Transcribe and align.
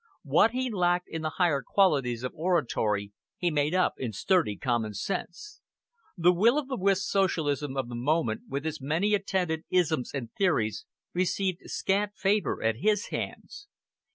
What 0.23 0.49
he 0.49 0.71
lacked 0.71 1.07
in 1.09 1.21
the 1.21 1.29
higher 1.37 1.61
qualities 1.61 2.23
of 2.23 2.33
oratory 2.33 3.11
he 3.37 3.51
made 3.51 3.75
up 3.75 3.99
in 3.99 4.13
sturdy 4.13 4.55
common 4.55 4.95
sense. 4.95 5.61
The 6.17 6.33
will 6.33 6.57
o' 6.57 6.65
the 6.65 6.75
wisp 6.75 7.07
Socialism 7.07 7.77
of 7.77 7.87
the 7.87 7.93
moment, 7.93 8.49
with 8.49 8.65
its 8.65 8.81
many 8.81 9.13
attendant 9.13 9.65
"isms" 9.69 10.09
and 10.11 10.33
theories, 10.33 10.87
received 11.13 11.61
scant 11.69 12.15
favour 12.15 12.63
at 12.63 12.77
his 12.77 13.09
hands. 13.09 13.67